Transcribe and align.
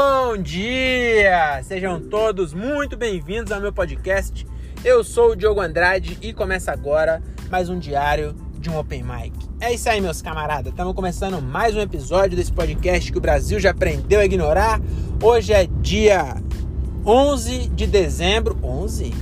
Bom 0.00 0.40
dia! 0.40 1.60
Sejam 1.64 2.00
todos 2.00 2.54
muito 2.54 2.96
bem-vindos 2.96 3.50
ao 3.50 3.60
meu 3.60 3.72
podcast. 3.72 4.46
Eu 4.84 5.02
sou 5.02 5.32
o 5.32 5.36
Diogo 5.36 5.60
Andrade 5.60 6.16
e 6.22 6.32
começa 6.32 6.70
agora 6.70 7.20
mais 7.50 7.68
um 7.68 7.80
diário 7.80 8.32
de 8.60 8.70
um 8.70 8.78
Open 8.78 9.02
Mic. 9.02 9.32
É 9.60 9.74
isso 9.74 9.88
aí, 9.88 10.00
meus 10.00 10.22
camaradas. 10.22 10.70
Estamos 10.70 10.94
começando 10.94 11.42
mais 11.42 11.74
um 11.74 11.80
episódio 11.80 12.36
desse 12.36 12.52
podcast 12.52 13.10
que 13.10 13.18
o 13.18 13.20
Brasil 13.20 13.58
já 13.58 13.70
aprendeu 13.70 14.20
a 14.20 14.24
ignorar. 14.24 14.80
Hoje 15.20 15.52
é 15.52 15.66
dia 15.66 16.36
11 17.04 17.68
de 17.70 17.88
dezembro. 17.88 18.56
11? 18.62 19.12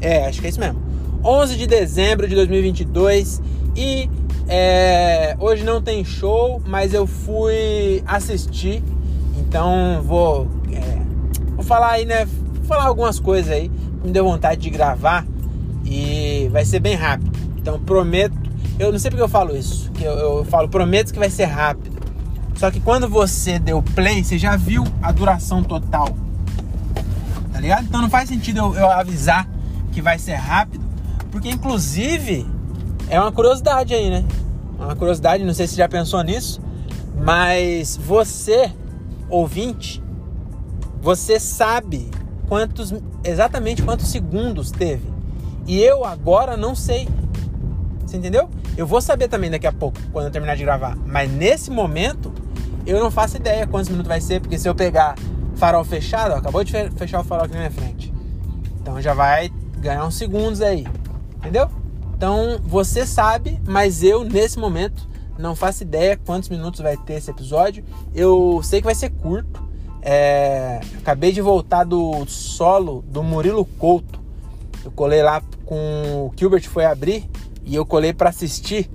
É, 0.00 0.26
acho 0.26 0.40
que 0.40 0.48
é 0.48 0.50
isso 0.50 0.58
mesmo. 0.58 0.82
11 1.24 1.56
de 1.56 1.68
dezembro 1.68 2.26
de 2.26 2.34
2022 2.34 3.40
e 3.76 4.10
é, 4.48 5.36
hoje 5.38 5.62
não 5.62 5.80
tem 5.80 6.04
show, 6.04 6.60
mas 6.66 6.92
eu 6.92 7.06
fui 7.06 8.02
assistir, 8.04 8.82
então 9.38 10.02
vou, 10.02 10.48
é, 10.72 10.98
vou 11.54 11.64
falar 11.64 11.92
aí, 11.92 12.04
né? 12.04 12.24
Vou 12.24 12.64
falar 12.64 12.84
algumas 12.84 13.18
coisas 13.18 13.52
aí, 13.52 13.70
me 14.02 14.10
deu 14.10 14.24
vontade 14.24 14.60
de 14.60 14.70
gravar 14.70 15.26
e 15.84 16.48
vai 16.52 16.64
ser 16.64 16.80
bem 16.80 16.94
rápido. 16.94 17.30
Então 17.56 17.78
prometo, 17.78 18.34
eu 18.78 18.92
não 18.92 18.98
sei 18.98 19.10
porque 19.10 19.22
eu 19.22 19.28
falo 19.28 19.56
isso, 19.56 19.90
que 19.92 20.04
eu, 20.04 20.12
eu 20.12 20.44
falo 20.44 20.68
prometo 20.68 21.12
que 21.12 21.18
vai 21.18 21.30
ser 21.30 21.44
rápido. 21.44 21.94
Só 22.56 22.70
que 22.70 22.80
quando 22.80 23.08
você 23.08 23.58
deu 23.58 23.82
play, 23.82 24.22
você 24.22 24.38
já 24.38 24.56
viu 24.56 24.84
a 25.02 25.10
duração 25.10 25.62
total, 25.62 26.08
tá 27.52 27.60
ligado? 27.60 27.84
Então 27.84 28.00
não 28.00 28.10
faz 28.10 28.28
sentido 28.28 28.58
eu, 28.58 28.74
eu 28.74 28.90
avisar 28.90 29.48
que 29.92 30.00
vai 30.00 30.18
ser 30.18 30.34
rápido, 30.34 30.84
porque 31.30 31.50
inclusive 31.50 32.46
é 33.08 33.20
uma 33.20 33.32
curiosidade 33.32 33.92
aí, 33.92 34.08
né? 34.08 34.24
Uma 34.78 34.94
curiosidade, 34.96 35.44
não 35.44 35.54
sei 35.54 35.66
se 35.66 35.76
já 35.76 35.88
pensou 35.88 36.22
nisso, 36.22 36.60
mas 37.16 37.96
você, 37.96 38.70
ouvinte, 39.28 40.02
você 41.00 41.38
sabe 41.38 42.10
quantos 42.48 42.92
exatamente 43.24 43.82
quantos 43.82 44.08
segundos 44.08 44.70
teve. 44.70 45.12
E 45.66 45.80
eu 45.80 46.04
agora 46.04 46.56
não 46.56 46.74
sei. 46.74 47.08
Você 48.04 48.16
entendeu? 48.16 48.48
Eu 48.76 48.86
vou 48.86 49.00
saber 49.00 49.28
também 49.28 49.50
daqui 49.50 49.66
a 49.66 49.72
pouco, 49.72 49.98
quando 50.12 50.26
eu 50.26 50.30
terminar 50.30 50.56
de 50.56 50.64
gravar. 50.64 50.96
Mas 51.06 51.30
nesse 51.30 51.70
momento, 51.70 52.32
eu 52.86 53.00
não 53.00 53.10
faço 53.10 53.36
ideia 53.36 53.66
quantos 53.66 53.88
minutos 53.88 54.08
vai 54.08 54.20
ser, 54.20 54.40
porque 54.40 54.58
se 54.58 54.68
eu 54.68 54.74
pegar 54.74 55.14
farol 55.56 55.84
fechado, 55.84 56.34
ó, 56.34 56.36
acabou 56.36 56.62
de 56.62 56.72
fechar 56.96 57.20
o 57.20 57.24
farol 57.24 57.44
aqui 57.44 57.54
na 57.54 57.60
minha 57.60 57.70
frente. 57.70 58.12
Então 58.80 59.00
já 59.00 59.14
vai 59.14 59.50
ganhar 59.78 60.04
uns 60.04 60.16
segundos 60.16 60.60
aí. 60.60 60.86
Entendeu? 61.36 61.70
Então 62.16 62.60
você 62.62 63.06
sabe, 63.06 63.60
mas 63.66 64.02
eu 64.02 64.24
nesse 64.24 64.58
momento 64.58 65.08
não 65.38 65.54
faço 65.54 65.82
ideia 65.82 66.18
quantos 66.24 66.48
minutos 66.48 66.80
vai 66.80 66.96
ter 66.96 67.14
esse 67.14 67.30
episódio. 67.30 67.84
Eu 68.14 68.60
sei 68.62 68.80
que 68.80 68.86
vai 68.86 68.94
ser 68.94 69.10
curto. 69.10 69.62
É... 70.02 70.80
Acabei 70.98 71.32
de 71.32 71.40
voltar 71.40 71.84
do 71.84 72.24
solo 72.26 73.04
do 73.08 73.22
Murilo 73.22 73.64
Couto. 73.64 74.20
Eu 74.84 74.90
colei 74.90 75.22
lá 75.22 75.42
com 75.64 76.28
o 76.28 76.32
Gilbert 76.36 76.68
foi 76.68 76.84
abrir 76.84 77.28
e 77.64 77.74
eu 77.74 77.86
colei 77.86 78.12
para 78.12 78.30
assistir. 78.30 78.90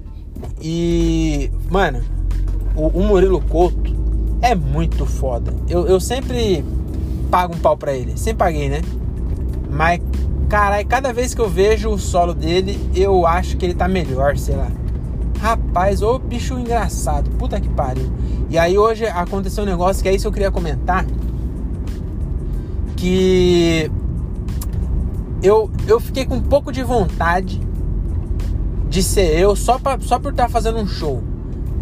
E, 0.61 1.51
mano, 1.69 2.01
o, 2.75 2.87
o, 2.87 3.03
Murilo 3.03 3.41
Couto 3.41 3.95
é 4.41 4.55
muito 4.55 5.05
foda. 5.05 5.53
Eu, 5.67 5.87
eu 5.87 5.99
sempre 5.99 6.63
pago 7.31 7.55
um 7.55 7.59
pau 7.59 7.75
pra 7.75 7.93
ele. 7.93 8.17
Sempre 8.17 8.37
paguei, 8.37 8.69
né? 8.69 8.81
Mas 9.69 9.99
Caralho, 10.49 10.87
cada 10.87 11.13
vez 11.13 11.35
que 11.35 11.41
eu 11.41 11.47
vejo 11.47 11.89
o 11.89 11.99
solo 11.99 12.33
dele, 12.33 12.79
eu 12.95 13.27
acho 13.27 13.55
que 13.55 13.63
ele 13.63 13.75
tá 13.75 13.87
melhor, 13.87 14.35
sei 14.35 14.55
lá. 14.55 14.67
Rapaz, 15.39 16.01
ô 16.01 16.18
bicho 16.29 16.57
engraçado, 16.57 17.29
puta 17.31 17.59
que 17.59 17.67
pariu. 17.67 18.09
E 18.49 18.57
aí 18.57 18.77
hoje 18.77 19.05
aconteceu 19.05 19.63
um 19.63 19.67
negócio 19.67 20.01
que 20.01 20.07
é 20.07 20.13
isso 20.13 20.23
que 20.23 20.27
eu 20.27 20.31
queria 20.31 20.51
comentar. 20.51 21.05
Que 22.95 23.91
eu, 25.41 25.71
eu 25.87 25.99
fiquei 25.99 26.25
com 26.25 26.35
um 26.35 26.41
pouco 26.41 26.71
de 26.71 26.83
vontade 26.83 27.59
de 28.89 29.01
ser 29.01 29.37
eu 29.39 29.55
só, 29.55 29.79
pra, 29.79 29.99
só 29.99 30.19
por 30.19 30.31
estar 30.31 30.43
tá 30.43 30.49
fazendo 30.49 30.77
um 30.77 30.87
show. 30.87 31.23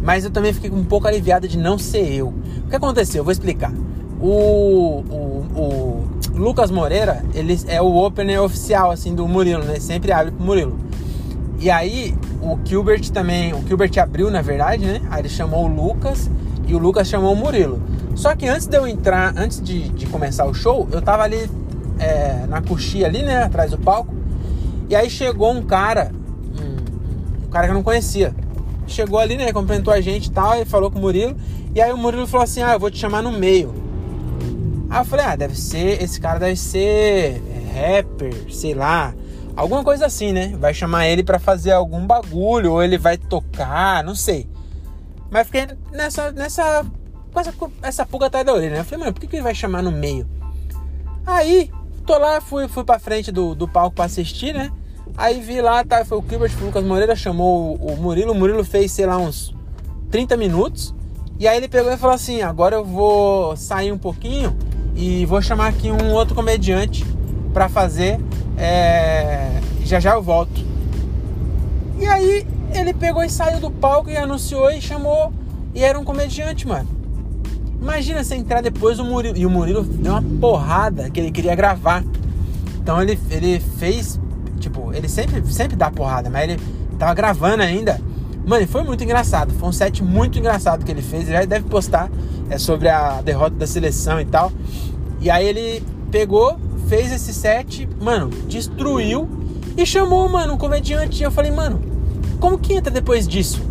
Mas 0.01 0.23
eu 0.23 0.31
também 0.31 0.53
fiquei 0.53 0.71
um 0.71 0.85
pouco 0.85 1.07
aliviado 1.07 1.47
de 1.47 1.57
não 1.57 1.77
ser 1.77 2.09
eu. 2.13 2.27
O 2.65 2.69
que 2.69 2.75
aconteceu? 2.75 3.19
Eu 3.19 3.23
vou 3.25 3.31
explicar. 3.31 3.73
O, 4.21 5.03
o, 5.09 5.45
o 5.55 6.07
Lucas 6.33 6.71
Moreira, 6.71 7.23
ele 7.33 7.59
é 7.67 7.81
o 7.81 7.95
opener 7.95 8.41
oficial 8.41 8.91
assim 8.91 9.13
do 9.13 9.27
Murilo, 9.27 9.63
né? 9.63 9.79
Sempre 9.79 10.11
abre 10.11 10.31
pro 10.31 10.45
Murilo. 10.45 10.77
E 11.59 11.69
aí 11.69 12.15
o 12.41 12.57
Gilbert 12.63 13.09
também, 13.11 13.53
o 13.53 13.65
Gilbert 13.67 13.91
abriu 14.01 14.29
na 14.29 14.41
verdade, 14.41 14.85
né? 14.85 15.01
Aí 15.09 15.21
ele 15.21 15.29
chamou 15.29 15.65
o 15.65 15.67
Lucas 15.67 16.29
e 16.67 16.75
o 16.75 16.77
Lucas 16.77 17.07
chamou 17.07 17.33
o 17.33 17.35
Murilo. 17.35 17.81
Só 18.15 18.35
que 18.35 18.47
antes 18.47 18.67
de 18.67 18.77
eu 18.77 18.87
entrar, 18.87 19.33
antes 19.37 19.61
de, 19.61 19.89
de 19.89 20.05
começar 20.07 20.45
o 20.45 20.53
show, 20.53 20.87
eu 20.91 21.01
tava 21.01 21.23
ali 21.23 21.49
é, 21.99 22.45
na 22.47 22.61
coxia 22.61 23.07
ali, 23.07 23.23
né? 23.23 23.43
Atrás 23.43 23.71
do 23.71 23.77
palco. 23.77 24.13
E 24.89 24.95
aí 24.95 25.09
chegou 25.09 25.51
um 25.51 25.61
cara, 25.61 26.11
um, 26.59 27.45
um 27.45 27.49
cara 27.49 27.65
que 27.65 27.71
eu 27.71 27.75
não 27.75 27.83
conhecia. 27.83 28.33
Chegou 28.87 29.19
ali, 29.19 29.37
né? 29.37 29.51
Cumprimentou 29.51 29.93
a 29.93 29.99
gente 29.99 30.27
e 30.27 30.31
tal, 30.31 30.55
e 30.61 30.65
falou 30.65 30.89
com 30.89 30.97
o 30.97 31.01
Murilo. 31.01 31.35
E 31.75 31.81
aí 31.81 31.91
o 31.91 31.97
Murilo 31.97 32.25
falou 32.25 32.43
assim: 32.43 32.61
Ah, 32.61 32.73
eu 32.73 32.79
vou 32.79 32.89
te 32.89 32.97
chamar 32.97 33.21
no 33.21 33.31
meio. 33.31 33.87
Aí 34.89 35.01
eu 35.01 35.05
falei, 35.05 35.25
ah, 35.25 35.35
deve 35.35 35.59
ser, 35.59 36.01
esse 36.01 36.19
cara 36.19 36.39
deve 36.39 36.55
ser 36.55 37.41
rapper, 37.73 38.33
sei 38.49 38.73
lá, 38.73 39.13
alguma 39.57 39.83
coisa 39.83 40.05
assim, 40.05 40.31
né? 40.31 40.55
Vai 40.57 40.73
chamar 40.73 41.07
ele 41.07 41.23
para 41.23 41.39
fazer 41.39 41.71
algum 41.71 42.05
bagulho, 42.05 42.73
ou 42.73 42.83
ele 42.83 42.97
vai 42.97 43.17
tocar, 43.17 44.03
não 44.03 44.15
sei. 44.15 44.47
Mas 45.31 45.47
fiquei 45.47 45.67
nessa, 45.91 46.31
nessa, 46.31 46.85
com 47.33 47.39
essa, 47.39 47.53
essa 47.81 48.05
pulga 48.05 48.27
atrás 48.27 48.45
da 48.45 48.53
orelha, 48.53 48.75
né? 48.75 48.79
Eu 48.79 48.85
falei, 48.85 48.99
mano, 48.99 49.13
por 49.13 49.19
que, 49.19 49.27
que 49.27 49.35
ele 49.35 49.43
vai 49.43 49.55
chamar 49.55 49.81
no 49.81 49.91
meio? 49.91 50.27
Aí, 51.25 51.71
tô 52.05 52.17
lá, 52.17 52.39
fui, 52.39 52.67
fui 52.67 52.83
pra 52.83 52.99
frente 52.99 53.31
do, 53.31 53.55
do 53.55 53.67
palco 53.67 53.95
pra 53.95 54.05
assistir, 54.05 54.53
né? 54.53 54.71
Aí 55.17 55.41
vi 55.41 55.59
lá, 55.59 55.83
tá, 55.83 56.05
foi 56.05 56.19
o 56.19 56.23
Gilbert 56.29 56.51
o 56.61 56.65
Lucas 56.65 56.83
Moreira, 56.83 57.15
chamou 57.15 57.75
o, 57.79 57.93
o 57.93 57.97
Murilo, 57.97 58.33
o 58.33 58.35
Murilo 58.35 58.63
fez, 58.63 58.91
sei 58.91 59.07
lá, 59.07 59.17
uns 59.17 59.53
30 60.11 60.37
minutos. 60.37 60.93
E 61.39 61.47
aí 61.47 61.57
ele 61.57 61.67
pegou 61.67 61.91
e 61.91 61.97
falou 61.97 62.15
assim, 62.15 62.41
agora 62.43 62.75
eu 62.75 62.85
vou 62.85 63.57
sair 63.57 63.91
um 63.91 63.97
pouquinho 63.97 64.55
e 64.95 65.25
vou 65.25 65.41
chamar 65.41 65.67
aqui 65.67 65.91
um 65.91 66.13
outro 66.13 66.35
comediante 66.35 67.03
para 67.57 67.67
fazer. 67.67 68.19
É... 68.55 69.59
Já 69.83 69.99
já 69.99 70.13
eu 70.13 70.21
volto. 70.21 70.63
E 71.97 72.05
aí 72.05 72.45
ele 72.71 72.93
pegou 72.93 73.23
e 73.23 73.29
saiu 73.31 73.59
do 73.59 73.71
palco 73.71 74.11
e 74.11 74.15
anunciou 74.15 74.69
e 74.69 74.79
chamou. 74.79 75.33
E 75.73 75.83
era 75.83 75.97
um 75.97 76.03
comediante, 76.03 76.67
mano. 76.67 76.87
Imagina 77.81 78.23
você 78.23 78.35
entrar 78.35 78.61
depois 78.61 78.97
do 78.97 79.05
Murilo. 79.05 79.35
E 79.35 79.43
o 79.43 79.49
Murilo 79.49 79.81
deu 79.81 80.11
uma 80.11 80.21
porrada 80.39 81.09
que 81.09 81.19
ele 81.19 81.31
queria 81.31 81.55
gravar. 81.55 82.03
Então 82.79 83.01
ele, 83.01 83.19
ele 83.31 83.59
fez. 83.59 84.19
Tipo, 84.59 84.93
ele 84.93 85.09
sempre, 85.09 85.43
sempre 85.51 85.75
dá 85.75 85.89
porrada, 85.89 86.29
mas 86.29 86.43
ele 86.43 86.61
tava 86.99 87.15
gravando 87.15 87.63
ainda. 87.63 87.99
Mano, 88.45 88.67
foi 88.67 88.83
muito 88.83 89.03
engraçado. 89.03 89.51
Foi 89.55 89.69
um 89.69 89.73
set 89.73 90.03
muito 90.03 90.37
engraçado 90.37 90.85
que 90.85 90.91
ele 90.91 91.01
fez. 91.01 91.27
Ele 91.27 91.47
deve 91.47 91.67
postar 91.67 92.07
é, 92.51 92.59
sobre 92.59 92.87
a 92.87 93.19
derrota 93.19 93.55
da 93.55 93.65
seleção 93.65 94.21
e 94.21 94.25
tal. 94.25 94.51
E 95.19 95.31
aí 95.31 95.47
ele 95.47 95.83
pegou, 96.11 96.59
fez 96.87 97.11
esse 97.11 97.33
set, 97.33 97.87
mano, 97.99 98.29
destruiu 98.47 99.27
e 99.75 99.85
chamou, 99.85 100.27
mano, 100.27 100.53
um 100.53 100.57
comediante. 100.57 101.21
E 101.21 101.23
eu 101.23 101.31
falei, 101.31 101.51
mano, 101.51 101.81
como 102.39 102.57
que 102.57 102.73
entra 102.73 102.91
depois 102.91 103.27
disso? 103.27 103.61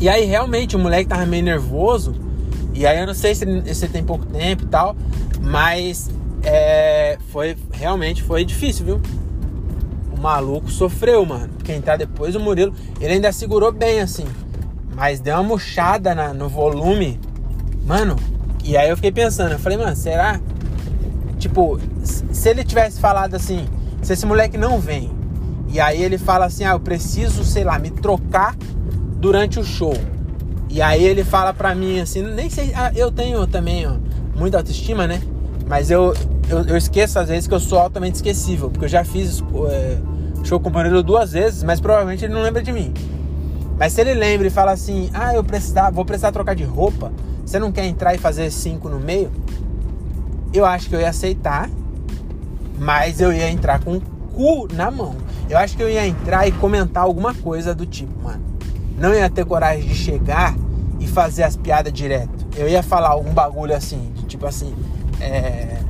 E 0.00 0.08
aí 0.08 0.24
realmente 0.24 0.76
o 0.76 0.78
moleque 0.78 1.08
tava 1.08 1.24
meio 1.24 1.44
nervoso. 1.44 2.14
E 2.74 2.86
aí 2.86 2.98
eu 2.98 3.06
não 3.06 3.14
sei 3.14 3.34
se 3.34 3.74
se 3.74 3.88
tem 3.88 4.04
pouco 4.04 4.26
tempo 4.26 4.64
e 4.64 4.66
tal. 4.66 4.96
Mas 5.40 6.10
é, 6.42 7.18
foi 7.30 7.56
realmente 7.72 8.22
foi 8.22 8.44
difícil, 8.44 8.84
viu? 8.84 9.00
O 10.12 10.20
maluco 10.20 10.70
sofreu, 10.70 11.24
mano. 11.24 11.48
Porque 11.56 11.72
entrar 11.72 11.96
depois 11.96 12.34
o 12.34 12.40
Murilo, 12.40 12.74
ele 13.00 13.14
ainda 13.14 13.32
segurou 13.32 13.72
bem 13.72 14.00
assim. 14.00 14.26
Mas 14.94 15.20
deu 15.20 15.34
uma 15.34 15.42
murchada 15.42 16.14
na, 16.14 16.32
no 16.32 16.48
volume. 16.48 17.18
Mano, 17.86 18.16
e 18.62 18.76
aí 18.76 18.88
eu 18.88 18.96
fiquei 18.96 19.12
pensando, 19.12 19.52
eu 19.52 19.58
falei, 19.58 19.76
mano, 19.76 19.94
será? 19.94 20.40
Tipo, 21.44 21.78
se 22.32 22.48
ele 22.48 22.64
tivesse 22.64 22.98
falado 22.98 23.34
assim, 23.34 23.66
se 24.00 24.14
esse 24.14 24.24
moleque 24.24 24.56
não 24.56 24.80
vem, 24.80 25.10
e 25.68 25.78
aí 25.78 26.02
ele 26.02 26.16
fala 26.16 26.46
assim, 26.46 26.64
ah, 26.64 26.70
eu 26.70 26.80
preciso, 26.80 27.44
sei 27.44 27.62
lá, 27.64 27.78
me 27.78 27.90
trocar 27.90 28.56
durante 29.18 29.60
o 29.60 29.62
show. 29.62 29.92
E 30.70 30.80
aí 30.80 31.04
ele 31.04 31.22
fala 31.22 31.52
pra 31.52 31.74
mim 31.74 32.00
assim, 32.00 32.22
nem 32.22 32.48
sei, 32.48 32.72
ah, 32.74 32.90
eu 32.96 33.12
tenho 33.12 33.46
também 33.46 33.86
ó, 33.86 33.96
muita 34.34 34.56
autoestima, 34.56 35.06
né? 35.06 35.20
Mas 35.68 35.90
eu, 35.90 36.14
eu, 36.48 36.64
eu, 36.64 36.78
esqueço 36.78 37.18
às 37.18 37.28
vezes 37.28 37.46
que 37.46 37.52
eu 37.52 37.60
sou 37.60 37.78
altamente 37.78 38.16
esquecível, 38.16 38.70
porque 38.70 38.86
eu 38.86 38.88
já 38.88 39.04
fiz 39.04 39.44
é, 39.70 39.98
show 40.44 40.58
com 40.58 40.70
o 40.70 40.72
Murilo 40.72 41.02
duas 41.02 41.32
vezes, 41.32 41.62
mas 41.62 41.78
provavelmente 41.78 42.24
ele 42.24 42.32
não 42.32 42.40
lembra 42.40 42.62
de 42.62 42.72
mim. 42.72 42.90
Mas 43.78 43.92
se 43.92 44.00
ele 44.00 44.14
lembra 44.14 44.46
e 44.46 44.50
fala 44.50 44.72
assim, 44.72 45.10
ah, 45.12 45.34
eu 45.34 45.44
precisar, 45.44 45.90
vou 45.90 46.06
precisar 46.06 46.32
trocar 46.32 46.54
de 46.54 46.64
roupa, 46.64 47.12
você 47.44 47.58
não 47.58 47.70
quer 47.70 47.84
entrar 47.84 48.14
e 48.14 48.18
fazer 48.18 48.50
cinco 48.50 48.88
no 48.88 48.98
meio? 48.98 49.30
Eu 50.54 50.64
acho 50.64 50.88
que 50.88 50.94
eu 50.94 51.00
ia 51.00 51.08
aceitar, 51.08 51.68
mas 52.78 53.20
eu 53.20 53.32
ia 53.32 53.50
entrar 53.50 53.82
com 53.82 53.96
o 53.96 54.00
cu 54.00 54.68
na 54.72 54.88
mão. 54.88 55.16
Eu 55.50 55.58
acho 55.58 55.76
que 55.76 55.82
eu 55.82 55.90
ia 55.90 56.06
entrar 56.06 56.46
e 56.46 56.52
comentar 56.52 57.02
alguma 57.02 57.34
coisa 57.34 57.74
do 57.74 57.84
tipo, 57.84 58.22
mano. 58.22 58.40
Não 58.96 59.12
ia 59.12 59.28
ter 59.28 59.44
coragem 59.44 59.88
de 59.88 59.96
chegar 59.96 60.54
e 61.00 61.08
fazer 61.08 61.42
as 61.42 61.56
piadas 61.56 61.92
direto. 61.92 62.46
Eu 62.56 62.68
ia 62.68 62.84
falar 62.84 63.08
algum 63.08 63.34
bagulho 63.34 63.74
assim, 63.74 64.12
tipo 64.28 64.46
assim, 64.46 64.72
é, 65.20 65.80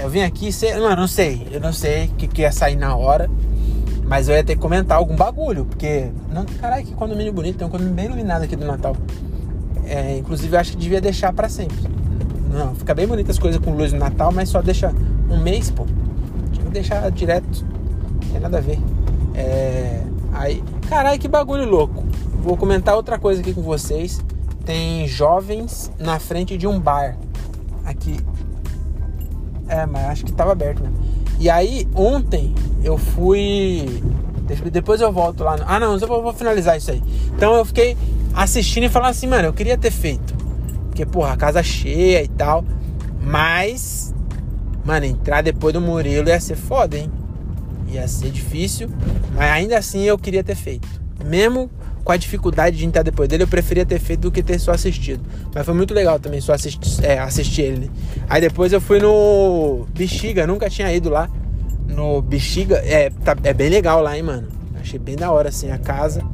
eu 0.00 0.08
vim 0.08 0.22
aqui, 0.22 0.52
cê, 0.52 0.74
não, 0.76 0.94
não 0.94 1.08
sei, 1.08 1.48
eu 1.50 1.58
não 1.58 1.72
sei 1.72 2.06
o 2.06 2.08
que, 2.10 2.28
que 2.28 2.42
ia 2.42 2.52
sair 2.52 2.76
na 2.76 2.94
hora, 2.94 3.28
mas 4.04 4.28
eu 4.28 4.36
ia 4.36 4.44
ter 4.44 4.54
que 4.54 4.62
comentar 4.62 4.98
algum 4.98 5.16
bagulho, 5.16 5.64
porque, 5.64 6.10
não, 6.32 6.44
caralho, 6.44 6.86
que 6.86 6.94
condomínio 6.94 7.32
bonito, 7.32 7.58
tem 7.58 7.66
um 7.66 7.70
condomínio 7.70 7.96
bem 7.96 8.06
iluminado 8.06 8.44
aqui 8.44 8.54
do 8.54 8.64
Natal. 8.64 8.96
É, 9.84 10.16
inclusive, 10.16 10.54
eu 10.54 10.60
acho 10.60 10.70
que 10.72 10.76
devia 10.76 11.00
deixar 11.00 11.32
para 11.32 11.48
sempre. 11.48 12.05
Não, 12.50 12.74
fica 12.74 12.94
bem 12.94 13.06
bonita 13.06 13.30
as 13.30 13.38
coisas 13.38 13.60
com 13.60 13.72
luz 13.72 13.92
no 13.92 13.98
Natal, 13.98 14.32
mas 14.32 14.48
só 14.48 14.62
deixa 14.62 14.92
um 15.30 15.38
mês, 15.38 15.70
pô. 15.70 15.86
Tinha 16.52 16.64
que 16.64 16.72
deixar 16.72 17.10
direto, 17.10 17.64
não 18.22 18.30
tem 18.30 18.40
nada 18.40 18.58
a 18.58 18.60
ver. 18.60 18.78
É, 19.34 20.02
aí, 20.32 20.62
caralho, 20.88 21.18
que 21.18 21.28
bagulho 21.28 21.68
louco. 21.68 22.04
Vou 22.42 22.56
comentar 22.56 22.94
outra 22.94 23.18
coisa 23.18 23.40
aqui 23.40 23.52
com 23.52 23.62
vocês. 23.62 24.24
Tem 24.64 25.06
jovens 25.06 25.92
na 25.98 26.18
frente 26.18 26.56
de 26.56 26.66
um 26.66 26.80
bar 26.80 27.16
aqui. 27.84 28.16
É, 29.68 29.84
mas 29.84 30.06
acho 30.06 30.24
que 30.24 30.32
tava 30.32 30.52
aberto, 30.52 30.82
né? 30.82 30.90
E 31.38 31.50
aí, 31.50 31.86
ontem 31.94 32.54
eu 32.82 32.96
fui. 32.96 34.02
Depois 34.72 35.00
eu 35.00 35.12
volto 35.12 35.42
lá. 35.42 35.56
No... 35.56 35.64
Ah, 35.66 35.80
não, 35.80 35.96
eu 35.96 36.06
vou, 36.06 36.22
vou 36.22 36.32
finalizar 36.32 36.76
isso 36.76 36.90
aí. 36.90 37.02
Então 37.34 37.54
eu 37.54 37.64
fiquei 37.64 37.96
assistindo 38.34 38.84
e 38.84 38.88
falando 38.88 39.10
assim, 39.10 39.26
mano, 39.26 39.48
eu 39.48 39.52
queria 39.52 39.76
ter 39.76 39.90
feito. 39.90 40.35
Porque, 40.96 41.04
porra, 41.04 41.36
casa 41.36 41.62
cheia 41.62 42.22
e 42.22 42.28
tal. 42.28 42.64
Mas, 43.20 44.14
mano, 44.82 45.04
entrar 45.04 45.42
depois 45.42 45.74
do 45.74 45.80
Murilo 45.80 46.30
ia 46.30 46.40
ser 46.40 46.56
foda, 46.56 46.96
hein? 46.96 47.12
Ia 47.88 48.08
ser 48.08 48.30
difícil. 48.30 48.88
Mas 49.34 49.50
ainda 49.50 49.76
assim 49.76 50.04
eu 50.04 50.16
queria 50.16 50.42
ter 50.42 50.54
feito. 50.54 50.88
Mesmo 51.22 51.70
com 52.02 52.12
a 52.12 52.16
dificuldade 52.16 52.78
de 52.78 52.86
entrar 52.86 53.02
depois 53.02 53.28
dele, 53.28 53.42
eu 53.42 53.48
preferia 53.48 53.84
ter 53.84 53.98
feito 53.98 54.20
do 54.20 54.32
que 54.32 54.42
ter 54.42 54.58
só 54.58 54.72
assistido. 54.72 55.22
Mas 55.54 55.66
foi 55.66 55.74
muito 55.74 55.92
legal 55.92 56.18
também 56.18 56.40
só 56.40 56.54
assistir, 56.54 57.04
é, 57.04 57.18
assistir 57.18 57.62
ele? 57.62 57.90
Aí 58.26 58.40
depois 58.40 58.72
eu 58.72 58.80
fui 58.80 58.98
no 58.98 59.86
Bexiga, 59.92 60.46
nunca 60.46 60.70
tinha 60.70 60.90
ido 60.94 61.10
lá. 61.10 61.28
No 61.86 62.22
Bexiga, 62.22 62.76
é, 62.76 63.10
tá, 63.10 63.36
é 63.44 63.52
bem 63.52 63.68
legal 63.68 64.00
lá, 64.00 64.16
hein, 64.16 64.22
mano? 64.22 64.48
Achei 64.80 64.98
bem 64.98 65.14
da 65.14 65.30
hora, 65.30 65.50
assim, 65.50 65.70
a 65.70 65.76
casa. 65.76 66.24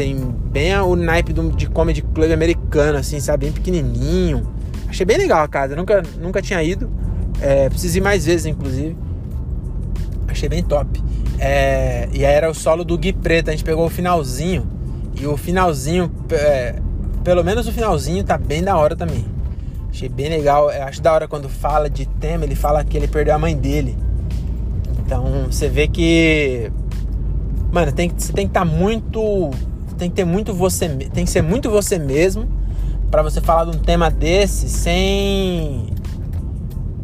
Tem 0.00 0.16
bem 0.16 0.74
o 0.78 0.96
naipe 0.96 1.30
de 1.34 1.68
comedy 1.68 2.00
club 2.00 2.32
americano, 2.32 2.96
assim, 2.96 3.20
sabe? 3.20 3.44
Bem 3.44 3.52
pequenininho. 3.52 4.50
Achei 4.88 5.04
bem 5.04 5.18
legal 5.18 5.42
a 5.42 5.46
casa, 5.46 5.76
nunca, 5.76 6.02
nunca 6.18 6.40
tinha 6.40 6.62
ido. 6.62 6.90
É, 7.38 7.68
preciso 7.68 7.98
ir 7.98 8.00
mais 8.00 8.24
vezes, 8.24 8.46
inclusive. 8.46 8.96
Achei 10.26 10.48
bem 10.48 10.62
top. 10.62 11.02
É, 11.38 12.08
e 12.14 12.24
aí 12.24 12.32
era 12.32 12.50
o 12.50 12.54
solo 12.54 12.82
do 12.82 12.96
Gui 12.96 13.12
Preto, 13.12 13.50
a 13.50 13.50
gente 13.50 13.62
pegou 13.62 13.84
o 13.84 13.90
finalzinho 13.90 14.66
e 15.20 15.26
o 15.26 15.36
finalzinho, 15.36 16.10
é, 16.30 16.76
pelo 17.22 17.44
menos 17.44 17.68
o 17.68 17.72
finalzinho 17.72 18.24
tá 18.24 18.38
bem 18.38 18.64
da 18.64 18.78
hora 18.78 18.96
também. 18.96 19.26
Achei 19.90 20.08
bem 20.08 20.30
legal. 20.30 20.70
Eu 20.70 20.84
acho 20.84 21.02
da 21.02 21.12
hora 21.12 21.28
quando 21.28 21.46
fala 21.46 21.90
de 21.90 22.06
tema, 22.06 22.46
ele 22.46 22.54
fala 22.54 22.82
que 22.82 22.96
ele 22.96 23.06
perdeu 23.06 23.34
a 23.34 23.38
mãe 23.38 23.54
dele. 23.54 23.98
Então 25.04 25.44
você 25.50 25.68
vê 25.68 25.86
que. 25.86 26.72
Mano, 27.70 27.92
tem, 27.92 28.10
você 28.16 28.32
tem 28.32 28.46
que 28.46 28.50
estar 28.50 28.60
tá 28.60 28.64
muito. 28.64 29.50
Tem 30.00 30.08
que 30.08 30.16
ter 30.16 30.24
muito 30.24 30.54
você. 30.54 30.88
Tem 30.88 31.26
que 31.26 31.30
ser 31.30 31.42
muito 31.42 31.68
você 31.68 31.98
mesmo 31.98 32.48
para 33.10 33.22
você 33.22 33.38
falar 33.38 33.70
de 33.70 33.76
um 33.76 33.80
tema 33.80 34.10
desse 34.10 34.66
sem. 34.66 35.88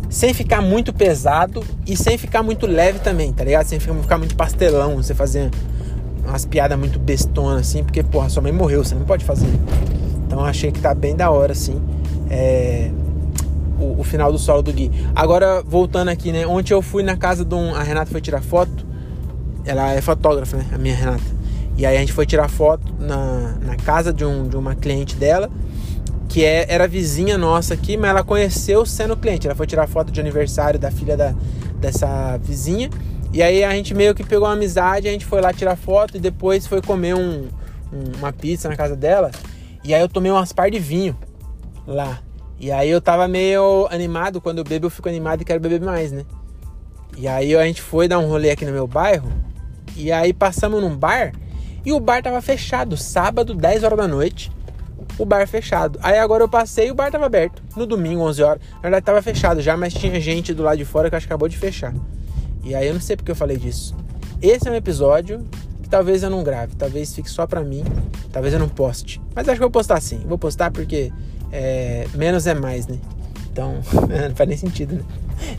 Sem 0.08 0.32
ficar 0.32 0.62
muito 0.62 0.94
pesado 0.94 1.62
e 1.86 1.94
sem 1.94 2.16
ficar 2.16 2.42
muito 2.42 2.66
leve 2.66 3.00
também, 3.00 3.34
tá 3.34 3.44
ligado? 3.44 3.66
Sem 3.66 3.78
ficar 3.78 4.16
muito 4.16 4.34
pastelão, 4.34 4.96
você 4.96 5.14
fazer 5.14 5.50
umas 6.24 6.46
piadas 6.46 6.78
muito 6.78 6.98
bestonas, 6.98 7.68
assim, 7.68 7.84
porque, 7.84 8.02
porra, 8.02 8.30
sua 8.30 8.42
mãe 8.42 8.52
morreu, 8.52 8.82
você 8.82 8.94
não 8.94 9.04
pode 9.04 9.26
fazer. 9.26 9.50
Então 10.26 10.42
achei 10.42 10.72
que 10.72 10.80
tá 10.80 10.94
bem 10.94 11.14
da 11.14 11.30
hora, 11.30 11.52
assim. 11.52 11.78
É, 12.30 12.90
o, 13.78 14.00
o, 14.00 14.04
final 14.04 14.32
do 14.32 14.38
solo 14.38 14.62
do 14.62 14.72
Gui. 14.72 14.90
Agora, 15.14 15.62
voltando 15.62 16.08
aqui, 16.08 16.32
né? 16.32 16.46
Ontem 16.46 16.72
eu 16.72 16.80
fui 16.80 17.02
na 17.02 17.16
casa 17.16 17.44
de 17.44 17.54
um. 17.54 17.74
A 17.74 17.82
Renata 17.82 18.10
foi 18.10 18.22
tirar 18.22 18.40
foto. 18.40 18.86
Ela 19.66 19.92
é 19.92 20.00
fotógrafa, 20.00 20.56
né? 20.56 20.64
A 20.72 20.78
minha 20.78 20.94
Renata. 20.94 21.35
E 21.76 21.84
aí 21.84 21.96
a 21.96 22.00
gente 22.00 22.12
foi 22.12 22.24
tirar 22.24 22.48
foto 22.48 22.94
na, 22.98 23.54
na 23.60 23.76
casa 23.76 24.12
de, 24.12 24.24
um, 24.24 24.48
de 24.48 24.56
uma 24.56 24.74
cliente 24.74 25.14
dela, 25.14 25.50
que 26.28 26.44
é, 26.44 26.66
era 26.68 26.88
vizinha 26.88 27.36
nossa 27.36 27.74
aqui, 27.74 27.96
mas 27.96 28.10
ela 28.10 28.24
conheceu 28.24 28.86
sendo 28.86 29.16
cliente. 29.16 29.46
Ela 29.46 29.54
foi 29.54 29.66
tirar 29.66 29.86
foto 29.86 30.10
de 30.10 30.18
aniversário 30.18 30.78
da 30.78 30.90
filha 30.90 31.16
da, 31.16 31.34
dessa 31.78 32.38
vizinha. 32.38 32.88
E 33.32 33.42
aí 33.42 33.62
a 33.62 33.70
gente 33.72 33.94
meio 33.94 34.14
que 34.14 34.24
pegou 34.24 34.48
uma 34.48 34.54
amizade, 34.54 35.06
a 35.06 35.10
gente 35.10 35.26
foi 35.26 35.40
lá 35.40 35.52
tirar 35.52 35.76
foto 35.76 36.16
e 36.16 36.20
depois 36.20 36.66
foi 36.66 36.80
comer 36.80 37.14
um, 37.14 37.48
um, 37.92 38.18
uma 38.18 38.32
pizza 38.32 38.68
na 38.68 38.76
casa 38.76 38.96
dela. 38.96 39.30
E 39.84 39.94
aí 39.94 40.00
eu 40.00 40.08
tomei 40.08 40.32
umas 40.32 40.52
par 40.52 40.70
de 40.70 40.78
vinho 40.78 41.14
lá. 41.86 42.20
E 42.58 42.72
aí 42.72 42.88
eu 42.88 43.02
tava 43.02 43.28
meio 43.28 43.86
animado, 43.90 44.40
quando 44.40 44.58
eu 44.58 44.64
bebo 44.64 44.86
eu 44.86 44.90
fico 44.90 45.10
animado 45.10 45.42
e 45.42 45.44
quero 45.44 45.60
beber 45.60 45.80
mais, 45.80 46.10
né? 46.10 46.24
E 47.18 47.28
aí 47.28 47.54
a 47.54 47.64
gente 47.64 47.82
foi 47.82 48.08
dar 48.08 48.18
um 48.18 48.26
rolê 48.26 48.50
aqui 48.50 48.64
no 48.64 48.72
meu 48.72 48.86
bairro. 48.86 49.30
E 49.94 50.10
aí 50.10 50.32
passamos 50.32 50.80
num 50.80 50.96
bar 50.96 51.32
e 51.86 51.92
o 51.92 52.00
bar 52.00 52.20
tava 52.20 52.42
fechado, 52.42 52.96
sábado, 52.96 53.54
10 53.54 53.84
horas 53.84 53.96
da 53.96 54.08
noite. 54.08 54.50
O 55.16 55.24
bar 55.24 55.46
fechado. 55.46 56.00
Aí 56.02 56.18
agora 56.18 56.42
eu 56.42 56.48
passei 56.48 56.88
e 56.88 56.90
o 56.90 56.94
bar 56.96 57.12
tava 57.12 57.26
aberto. 57.26 57.62
No 57.76 57.86
domingo, 57.86 58.22
11 58.22 58.42
horas. 58.42 58.62
Na 58.74 58.80
verdade 58.80 59.06
tava 59.06 59.22
fechado 59.22 59.62
já, 59.62 59.76
mas 59.76 59.94
tinha 59.94 60.20
gente 60.20 60.52
do 60.52 60.64
lado 60.64 60.78
de 60.78 60.84
fora 60.84 61.08
que 61.08 61.14
acho 61.14 61.28
que 61.28 61.32
acabou 61.32 61.48
de 61.48 61.56
fechar. 61.56 61.94
E 62.64 62.74
aí 62.74 62.88
eu 62.88 62.92
não 62.92 63.00
sei 63.00 63.14
porque 63.14 63.30
eu 63.30 63.36
falei 63.36 63.56
disso. 63.56 63.94
Esse 64.42 64.66
é 64.66 64.70
um 64.72 64.74
episódio 64.74 65.46
que 65.80 65.88
talvez 65.88 66.24
eu 66.24 66.28
não 66.28 66.42
grave, 66.42 66.74
talvez 66.74 67.14
fique 67.14 67.30
só 67.30 67.46
pra 67.46 67.60
mim, 67.62 67.84
talvez 68.32 68.52
eu 68.52 68.58
não 68.58 68.68
poste. 68.68 69.22
Mas 69.32 69.48
acho 69.48 69.54
que 69.54 69.62
vou 69.62 69.70
postar 69.70 70.00
sim. 70.00 70.18
Vou 70.26 70.36
postar 70.36 70.72
porque 70.72 71.12
é, 71.52 72.08
menos 72.14 72.48
é 72.48 72.54
mais, 72.54 72.88
né? 72.88 72.98
Então, 73.56 73.72
não 74.28 74.36
faz 74.36 74.46
nem 74.46 74.58
sentido, 74.58 74.96
né? 74.96 75.02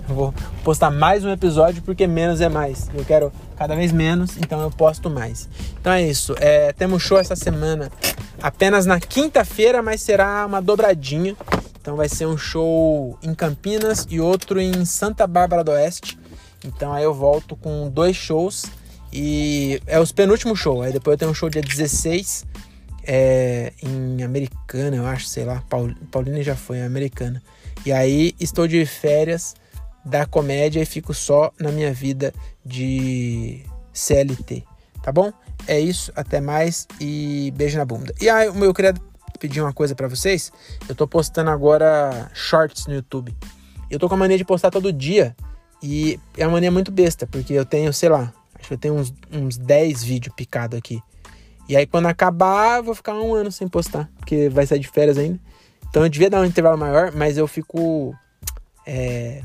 Eu 0.07 0.13
vou 0.13 0.33
postar 0.63 0.91
mais 0.91 1.25
um 1.25 1.31
episódio 1.31 1.81
porque 1.81 2.05
menos 2.05 2.39
é 2.41 2.47
mais. 2.47 2.87
Eu 2.93 3.03
quero 3.03 3.33
cada 3.57 3.75
vez 3.75 3.91
menos, 3.91 4.37
então 4.37 4.61
eu 4.61 4.69
posto 4.69 5.09
mais. 5.09 5.49
Então 5.81 5.91
é 5.91 6.03
isso. 6.03 6.35
É, 6.39 6.71
temos 6.73 7.01
show 7.01 7.17
essa 7.17 7.35
semana 7.35 7.91
apenas 8.39 8.85
na 8.85 8.99
quinta-feira, 8.99 9.81
mas 9.81 9.99
será 10.03 10.45
uma 10.45 10.61
dobradinha. 10.61 11.35
Então 11.81 11.95
vai 11.95 12.07
ser 12.07 12.27
um 12.27 12.37
show 12.37 13.17
em 13.23 13.33
Campinas 13.33 14.05
e 14.11 14.19
outro 14.19 14.61
em 14.61 14.85
Santa 14.85 15.25
Bárbara 15.25 15.63
do 15.63 15.71
Oeste. 15.71 16.19
Então 16.63 16.93
aí 16.93 17.03
eu 17.03 17.15
volto 17.15 17.55
com 17.55 17.89
dois 17.89 18.15
shows 18.15 18.65
e 19.11 19.81
é 19.87 19.99
os 19.99 20.11
penúltimos 20.11 20.59
shows. 20.59 20.85
Aí 20.85 20.93
depois 20.93 21.15
eu 21.15 21.17
tenho 21.17 21.31
um 21.31 21.33
show 21.33 21.49
dia 21.49 21.63
16 21.63 22.45
é, 23.07 23.71
em 23.81 24.21
Americana, 24.21 24.97
eu 24.97 25.07
acho, 25.07 25.27
sei 25.27 25.45
lá. 25.45 25.63
Paulina 26.11 26.43
já 26.43 26.55
foi, 26.55 26.81
Americana. 26.81 27.41
E 27.85 27.91
aí 27.93 28.35
estou 28.39 28.67
de 28.67 28.85
férias 28.85 29.55
da 30.03 30.25
comédia 30.25 30.81
e 30.81 30.85
fico 30.85 31.13
só 31.13 31.51
na 31.57 31.71
minha 31.71 31.93
vida 31.93 32.33
de 32.65 33.63
CLT. 33.93 34.63
Tá 35.01 35.11
bom? 35.11 35.31
É 35.65 35.79
isso, 35.79 36.11
até 36.15 36.41
mais 36.41 36.85
e 36.99 37.53
beijo 37.55 37.77
na 37.77 37.85
bunda. 37.85 38.13
E 38.19 38.29
aí, 38.29 38.47
eu 38.47 38.73
queria 38.73 38.93
pedir 39.39 39.61
uma 39.61 39.71
coisa 39.71 39.95
para 39.95 40.07
vocês. 40.07 40.51
Eu 40.89 40.93
tô 40.93 41.07
postando 41.07 41.49
agora 41.49 42.29
shorts 42.33 42.87
no 42.87 42.93
YouTube. 42.93 43.33
Eu 43.89 43.97
tô 43.97 44.09
com 44.09 44.15
a 44.15 44.17
mania 44.17 44.37
de 44.37 44.43
postar 44.43 44.69
todo 44.69 44.91
dia 44.91 45.35
e 45.81 46.19
é 46.37 46.45
uma 46.45 46.53
mania 46.53 46.71
muito 46.71 46.91
besta, 46.91 47.25
porque 47.25 47.53
eu 47.53 47.65
tenho, 47.65 47.93
sei 47.93 48.09
lá, 48.09 48.33
acho 48.55 48.67
que 48.67 48.73
eu 48.73 48.77
tenho 48.77 48.95
uns, 48.95 49.13
uns 49.31 49.57
10 49.57 50.03
vídeos 50.03 50.35
picados 50.35 50.77
aqui. 50.77 51.01
E 51.67 51.75
aí 51.75 51.85
quando 51.85 52.05
acabar, 52.07 52.77
eu 52.77 52.83
vou 52.83 52.95
ficar 52.95 53.13
um 53.13 53.33
ano 53.33 53.51
sem 53.51 53.67
postar, 53.67 54.09
porque 54.17 54.49
vai 54.49 54.65
sair 54.65 54.79
de 54.79 54.87
férias 54.87 55.17
ainda. 55.17 55.39
Então 55.89 56.03
eu 56.03 56.09
devia 56.09 56.29
dar 56.29 56.41
um 56.41 56.45
intervalo 56.45 56.77
maior, 56.77 57.11
mas 57.13 57.37
eu 57.37 57.47
fico. 57.47 58.15
É, 58.85 59.41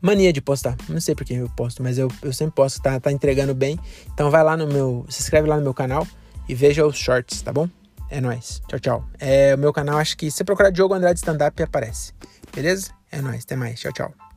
mania 0.00 0.32
de 0.32 0.40
postar. 0.40 0.76
Não 0.88 1.00
sei 1.00 1.14
porque 1.14 1.34
eu 1.34 1.48
posto, 1.50 1.82
mas 1.82 1.98
eu, 1.98 2.10
eu 2.22 2.32
sempre 2.32 2.54
posto, 2.54 2.80
tá, 2.80 2.98
tá 2.98 3.12
entregando 3.12 3.54
bem. 3.54 3.78
Então 4.12 4.30
vai 4.30 4.42
lá 4.42 4.56
no 4.56 4.66
meu. 4.66 5.04
Se 5.08 5.22
inscreve 5.22 5.48
lá 5.48 5.56
no 5.56 5.62
meu 5.62 5.74
canal 5.74 6.06
e 6.48 6.54
veja 6.54 6.86
os 6.86 6.96
shorts, 6.96 7.42
tá 7.42 7.52
bom? 7.52 7.68
É 8.10 8.20
nóis. 8.20 8.62
Tchau, 8.68 8.80
tchau. 8.80 9.04
É, 9.18 9.54
o 9.54 9.58
meu 9.58 9.72
canal, 9.72 9.98
acho 9.98 10.16
que 10.16 10.30
se 10.30 10.38
você 10.38 10.44
procurar 10.44 10.70
Diogo 10.70 10.94
Andrade 10.94 11.18
Stand 11.18 11.46
Up, 11.46 11.62
aparece. 11.62 12.12
Beleza? 12.54 12.90
É 13.10 13.20
nóis. 13.20 13.44
Até 13.44 13.56
mais. 13.56 13.78
Tchau, 13.80 13.92
tchau. 13.92 14.27